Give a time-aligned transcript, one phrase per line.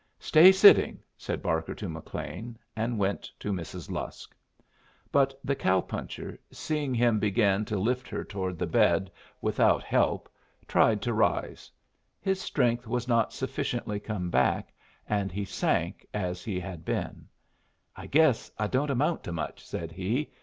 [0.17, 3.91] "Stay sitting," said Barker to McLean, and went to Mrs.
[3.91, 4.33] Lusk.
[5.11, 9.11] But the cow puncher, seeing him begin to lift her toward the bed
[9.43, 10.27] without help,
[10.67, 11.69] tried to rise.
[12.19, 14.73] His strength was not sufficiently come back,
[15.07, 17.27] and he sank as he had been.
[17.95, 20.31] "I guess I don't amount to much," said he.